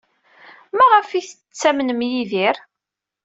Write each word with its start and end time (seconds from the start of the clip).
Maɣef 0.77 1.09
ay 1.11 1.25
tettamnem 1.27 2.01
Yidir? 2.09 2.57